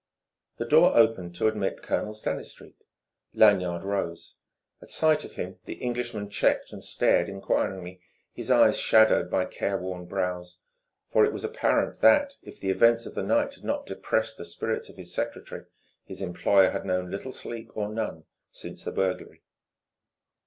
[0.57, 2.79] The door opening to admit Colonel Stanistreet,
[3.35, 4.33] Lanyard rose.
[4.81, 8.01] At sight of him the Englishman checked and stared enquiringly,
[8.33, 10.57] his eyes shadowed by careworn brows;
[11.11, 14.45] for it was apparent that, if the events of the night had not depressed the
[14.45, 15.65] spirits of the secretary,
[16.03, 19.43] his employer had known little sleep or none since the burglary.